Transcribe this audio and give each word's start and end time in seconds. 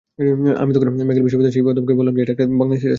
আমি 0.61 0.71
তখন 0.73 0.83
ম্যাকগিল 0.87 1.25
বিশ্ববিদ্যালয়ের 1.25 1.55
সেই 1.63 1.69
অধ্যাপককে 1.71 1.97
বললাম 1.99 2.13
যে, 2.15 2.21
এটা 2.23 2.31
একটি 2.35 2.43
বাংলাদেশি 2.61 2.75
রেস্তোরাঁ। 2.79 2.89